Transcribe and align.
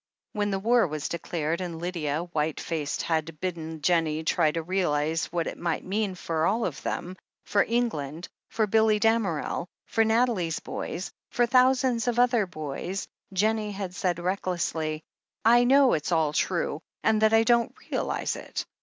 When 0.33 0.49
war 0.63 0.87
was 0.87 1.09
declared, 1.09 1.61
and 1.61 1.77
Lydia, 1.77 2.23
white 2.33 2.59
faced, 2.59 3.03
had 3.03 3.39
bidden 3.39 3.83
Jennie 3.83 4.23
try 4.23 4.49
to 4.51 4.63
realize 4.63 5.25
what 5.25 5.45
it 5.45 5.59
might 5.59 5.85
mean 5.85 6.15
for 6.15 6.47
all 6.47 6.65
of 6.65 6.81
them— 6.81 7.15
for 7.45 7.61
England— 7.65 8.27
for 8.49 8.65
Billy 8.65 8.99
Damerel— 8.99 9.67
for 9.91 10.03
Nathalie's 10.03 10.59
boys— 10.59 11.11
for 11.29 11.45
thousands 11.45 12.07
of 12.07 12.17
other 12.17 12.47
boys— 12.47 13.07
^Jennie 13.35 13.73
had 13.73 13.93
said 13.93 14.17
recklessly: 14.17 15.03
"I 15.45 15.65
know 15.65 15.93
it's 15.93 16.11
all 16.11 16.33
true, 16.33 16.81
and 17.03 17.21
that 17.21 17.31
I 17.33 17.43
don't 17.43 17.75
realize 17.91 18.35
it. 18.35 18.65